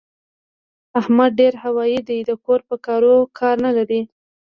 [0.99, 4.01] احمد ډېر هوايي دی؛ د کور په کارو کار نه لري.